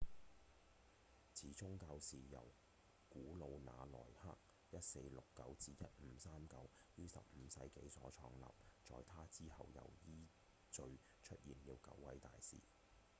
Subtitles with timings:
[1.31, 2.43] 此宗教是由
[3.07, 4.35] 古魯那奈克
[5.37, 7.19] 1469–1539 於15
[7.53, 8.45] 世紀所創立
[8.83, 10.25] 在他之後又依
[10.71, 10.81] 序
[11.21, 12.55] 出現了九位大師